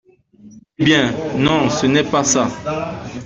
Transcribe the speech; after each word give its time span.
Eh 0.79 0.83
bien, 0.83 1.11
non, 1.37 1.69
ce 1.69 1.85
n’est 1.85 2.03
pas 2.03 2.23
ça! 2.23 2.47